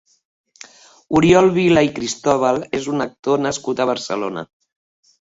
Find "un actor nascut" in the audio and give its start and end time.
2.97-3.87